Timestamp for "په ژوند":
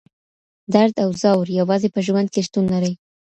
1.95-2.27